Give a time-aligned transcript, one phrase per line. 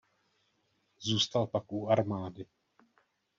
[0.99, 2.45] Zůstal pak u armády.